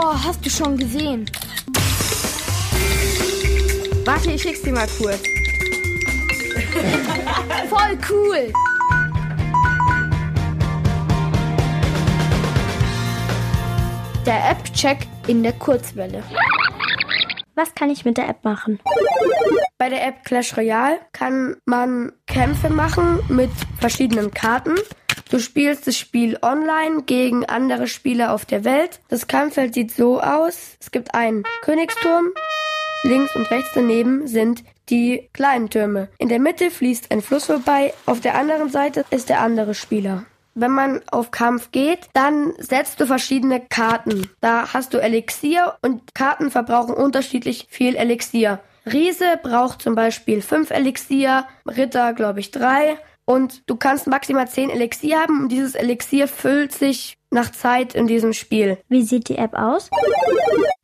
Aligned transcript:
Oh, 0.00 0.14
hast 0.14 0.46
du 0.46 0.50
schon 0.50 0.76
gesehen? 0.76 1.28
Warte, 4.04 4.30
ich 4.30 4.40
schick's 4.42 4.62
dir 4.62 4.72
mal 4.72 4.86
kurz. 4.96 5.20
Voll 7.68 7.98
cool! 8.08 8.52
Der 14.24 14.50
App-Check 14.50 14.98
in 15.26 15.42
der 15.42 15.54
Kurzwelle. 15.54 16.22
Was 17.56 17.74
kann 17.74 17.90
ich 17.90 18.04
mit 18.04 18.18
der 18.18 18.28
App 18.28 18.44
machen? 18.44 18.78
Bei 19.78 19.88
der 19.88 20.06
App 20.06 20.22
Clash 20.24 20.56
Royale 20.56 21.00
kann 21.12 21.56
man 21.64 22.12
Kämpfe 22.28 22.70
machen 22.70 23.18
mit 23.28 23.50
verschiedenen 23.80 24.30
Karten. 24.30 24.76
Du 25.30 25.38
spielst 25.38 25.86
das 25.86 25.98
Spiel 25.98 26.38
online 26.40 27.02
gegen 27.02 27.44
andere 27.44 27.86
Spieler 27.86 28.32
auf 28.32 28.46
der 28.46 28.64
Welt. 28.64 29.00
Das 29.08 29.26
Kampffeld 29.26 29.74
sieht 29.74 29.92
so 29.92 30.20
aus. 30.20 30.76
Es 30.80 30.90
gibt 30.90 31.14
einen 31.14 31.44
Königsturm. 31.60 32.28
Links 33.02 33.36
und 33.36 33.50
rechts 33.50 33.70
daneben 33.74 34.26
sind 34.26 34.64
die 34.88 35.28
kleinen 35.34 35.68
Türme. 35.68 36.08
In 36.18 36.30
der 36.30 36.38
Mitte 36.38 36.70
fließt 36.70 37.10
ein 37.10 37.20
Fluss 37.20 37.44
vorbei. 37.44 37.92
Auf 38.06 38.20
der 38.20 38.36
anderen 38.36 38.70
Seite 38.70 39.04
ist 39.10 39.28
der 39.28 39.40
andere 39.40 39.74
Spieler. 39.74 40.24
Wenn 40.54 40.72
man 40.72 41.02
auf 41.10 41.30
Kampf 41.30 41.72
geht, 41.72 42.08
dann 42.14 42.54
setzt 42.58 42.98
du 43.00 43.06
verschiedene 43.06 43.60
Karten. 43.60 44.30
Da 44.40 44.72
hast 44.72 44.94
du 44.94 44.98
Elixier 44.98 45.76
und 45.82 46.14
Karten 46.14 46.50
verbrauchen 46.50 46.94
unterschiedlich 46.94 47.66
viel 47.68 47.96
Elixier. 47.96 48.60
Riese 48.84 49.38
braucht 49.42 49.82
zum 49.82 49.94
Beispiel 49.94 50.40
fünf 50.40 50.70
Elixier, 50.70 51.46
Ritter 51.66 52.14
glaube 52.14 52.40
ich 52.40 52.50
drei. 52.50 52.96
Und 53.28 53.68
du 53.68 53.76
kannst 53.76 54.06
maximal 54.06 54.48
zehn 54.48 54.70
Elixier 54.70 55.20
haben 55.20 55.42
und 55.42 55.52
dieses 55.52 55.74
Elixier 55.74 56.28
füllt 56.28 56.72
sich 56.72 57.18
nach 57.30 57.52
Zeit 57.52 57.94
in 57.94 58.06
diesem 58.06 58.32
Spiel. 58.32 58.78
Wie 58.88 59.02
sieht 59.02 59.28
die 59.28 59.36
App 59.36 59.52
aus? 59.52 59.90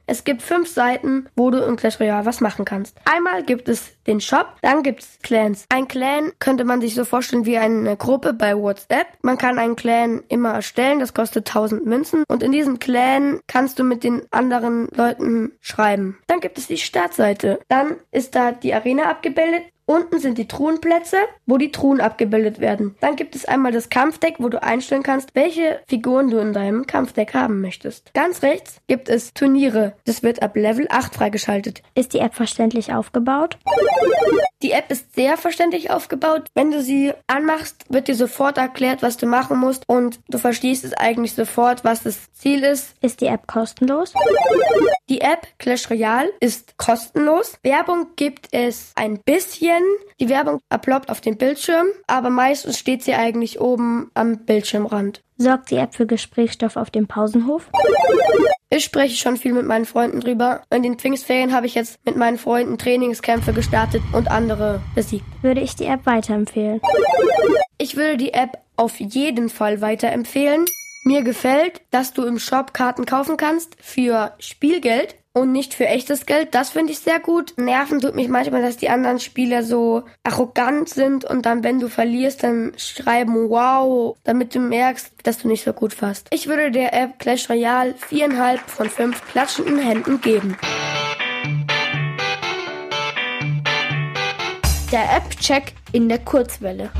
Es 0.06 0.24
gibt 0.24 0.42
fünf 0.42 0.68
Seiten, 0.68 1.26
wo 1.34 1.50
du 1.50 1.64
in 1.64 1.76
Clash 1.76 1.98
Royale 1.98 2.26
was 2.26 2.42
machen 2.42 2.66
kannst. 2.66 2.98
Einmal 3.06 3.42
gibt 3.42 3.70
es 3.70 3.92
den 4.06 4.20
Shop, 4.20 4.48
dann 4.60 4.82
gibt 4.82 5.00
es 5.00 5.18
Clans. 5.22 5.64
Ein 5.70 5.88
Clan 5.88 6.32
könnte 6.38 6.66
man 6.66 6.82
sich 6.82 6.94
so 6.94 7.06
vorstellen 7.06 7.46
wie 7.46 7.56
eine 7.56 7.96
Gruppe 7.96 8.34
bei 8.34 8.54
WhatsApp. 8.54 9.06
Man 9.22 9.38
kann 9.38 9.58
einen 9.58 9.76
Clan 9.76 10.22
immer 10.28 10.52
erstellen, 10.52 11.00
das 11.00 11.14
kostet 11.14 11.48
1000 11.48 11.86
Münzen. 11.86 12.24
Und 12.28 12.42
in 12.42 12.52
diesem 12.52 12.78
Clan 12.78 13.40
kannst 13.46 13.78
du 13.78 13.84
mit 13.84 14.04
den 14.04 14.22
anderen 14.30 14.88
Leuten 14.94 15.52
schreiben. 15.62 16.18
Dann 16.26 16.40
gibt 16.40 16.58
es 16.58 16.66
die 16.66 16.76
Startseite. 16.76 17.60
Dann 17.68 17.96
ist 18.10 18.34
da 18.34 18.52
die 18.52 18.74
Arena 18.74 19.04
abgebildet. 19.04 19.62
Unten 19.86 20.18
sind 20.18 20.38
die 20.38 20.48
Truhenplätze, 20.48 21.18
wo 21.44 21.58
die 21.58 21.70
Truhen 21.70 22.00
abgebildet 22.00 22.58
werden. 22.58 22.94
Dann 23.00 23.16
gibt 23.16 23.36
es 23.36 23.44
einmal 23.44 23.70
das 23.70 23.90
Kampfdeck, 23.90 24.36
wo 24.38 24.48
du 24.48 24.62
einstellen 24.62 25.02
kannst, 25.02 25.34
welche 25.34 25.80
Figuren 25.86 26.30
du 26.30 26.38
in 26.38 26.54
deinem 26.54 26.86
Kampfdeck 26.86 27.34
haben 27.34 27.60
möchtest. 27.60 28.14
Ganz 28.14 28.42
rechts 28.42 28.80
gibt 28.86 29.10
es 29.10 29.34
Turniere. 29.34 29.94
Das 30.06 30.22
wird 30.22 30.42
ab 30.42 30.56
Level 30.56 30.86
8 30.88 31.14
freigeschaltet. 31.14 31.82
Ist 31.94 32.14
die 32.14 32.20
App 32.20 32.34
verständlich 32.34 32.94
aufgebaut? 32.94 33.58
Die 34.62 34.72
App 34.72 34.90
ist 34.90 35.14
sehr 35.14 35.36
verständlich 35.36 35.90
aufgebaut. 35.90 36.46
Wenn 36.54 36.70
du 36.70 36.80
sie 36.82 37.12
anmachst, 37.26 37.84
wird 37.88 38.08
dir 38.08 38.14
sofort 38.14 38.56
erklärt, 38.56 39.02
was 39.02 39.16
du 39.16 39.26
machen 39.26 39.58
musst 39.58 39.84
und 39.88 40.20
du 40.28 40.38
verstehst 40.38 40.84
es 40.84 40.94
eigentlich 40.94 41.34
sofort, 41.34 41.84
was 41.84 42.02
das 42.02 42.32
Ziel 42.32 42.62
ist. 42.64 42.94
Ist 43.02 43.20
die 43.20 43.26
App 43.26 43.46
kostenlos? 43.46 44.14
Die 45.10 45.20
App 45.20 45.46
Clash 45.58 45.90
Royale 45.90 46.30
ist 46.40 46.78
kostenlos. 46.78 47.58
Werbung 47.62 48.08
gibt 48.16 48.48
es 48.52 48.92
ein 48.94 49.20
bisschen. 49.22 49.82
Die 50.20 50.28
Werbung 50.28 50.60
erploppt 50.70 51.10
auf 51.10 51.20
dem 51.20 51.36
Bildschirm, 51.36 51.88
aber 52.06 52.30
meistens 52.30 52.78
steht 52.78 53.02
sie 53.02 53.14
eigentlich 53.14 53.60
oben 53.60 54.10
am 54.14 54.44
Bildschirmrand. 54.46 55.23
Sorgt 55.36 55.70
die 55.70 55.76
App 55.76 55.94
für 55.94 56.06
Gesprächsstoff 56.06 56.76
auf 56.76 56.90
dem 56.90 57.08
Pausenhof? 57.08 57.68
Ich 58.70 58.84
spreche 58.84 59.16
schon 59.16 59.36
viel 59.36 59.52
mit 59.52 59.66
meinen 59.66 59.84
Freunden 59.84 60.20
drüber. 60.20 60.62
In 60.70 60.82
den 60.82 60.96
Pfingstferien 60.96 61.52
habe 61.52 61.66
ich 61.66 61.74
jetzt 61.74 61.98
mit 62.04 62.16
meinen 62.16 62.38
Freunden 62.38 62.78
Trainingskämpfe 62.78 63.52
gestartet 63.52 64.02
und 64.12 64.30
andere 64.30 64.80
besiegt. 64.94 65.26
Würde 65.42 65.60
ich 65.60 65.74
die 65.74 65.86
App 65.86 66.06
weiterempfehlen? 66.06 66.80
Ich 67.78 67.96
würde 67.96 68.16
die 68.16 68.32
App 68.32 68.58
auf 68.76 69.00
jeden 69.00 69.48
Fall 69.48 69.80
weiterempfehlen. 69.80 70.64
Mir 71.04 71.22
gefällt, 71.22 71.82
dass 71.90 72.12
du 72.12 72.24
im 72.24 72.38
Shop 72.38 72.72
Karten 72.72 73.04
kaufen 73.04 73.36
kannst 73.36 73.76
für 73.80 74.34
Spielgeld 74.38 75.16
und 75.34 75.50
nicht 75.50 75.74
für 75.74 75.86
echtes 75.86 76.26
Geld. 76.26 76.54
Das 76.54 76.70
finde 76.70 76.92
ich 76.92 77.00
sehr 77.00 77.18
gut. 77.18 77.54
Nerven 77.56 78.00
tut 78.00 78.14
mich 78.14 78.28
manchmal, 78.28 78.62
dass 78.62 78.76
die 78.76 78.88
anderen 78.88 79.18
Spieler 79.18 79.64
so 79.64 80.04
arrogant 80.22 80.88
sind 80.88 81.24
und 81.24 81.44
dann, 81.44 81.64
wenn 81.64 81.80
du 81.80 81.88
verlierst, 81.88 82.44
dann 82.44 82.72
schreiben 82.76 83.50
wow, 83.50 84.16
damit 84.22 84.54
du 84.54 84.60
merkst, 84.60 85.12
dass 85.24 85.38
du 85.38 85.48
nicht 85.48 85.64
so 85.64 85.72
gut 85.72 86.00
warst. 86.00 86.28
Ich 86.30 86.46
würde 86.46 86.70
der 86.70 86.94
App 86.94 87.18
Clash 87.18 87.50
Royale 87.50 87.94
viereinhalb 87.94 88.60
von 88.60 88.88
fünf 88.88 89.20
klatschenden 89.28 89.78
Händen 89.78 90.20
geben. 90.20 90.56
Der 94.92 95.16
App-Check 95.16 95.72
in 95.92 96.08
der 96.08 96.20
Kurzwelle. 96.20 96.90